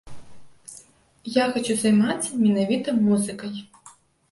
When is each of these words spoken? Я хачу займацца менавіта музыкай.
Я 1.35 1.45
хачу 1.51 1.77
займацца 1.83 2.41
менавіта 2.47 2.99
музыкай. 3.07 3.65